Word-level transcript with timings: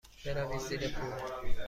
بروید 0.25 0.61
زیر 0.67 0.87
پل. 0.93 1.09